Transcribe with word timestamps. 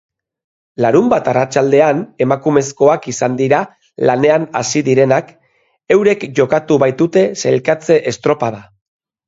Larunbat 0.85 1.27
arratsaldean 1.33 1.99
emakumezkoak 2.25 3.05
izan 3.13 3.35
dira 3.43 3.61
lanean 4.11 4.49
hasi 4.63 4.83
direnak, 4.89 5.31
eurek 5.99 6.27
jokatu 6.43 6.81
baitute 6.87 7.27
sailkatze-estropada. 7.47 8.67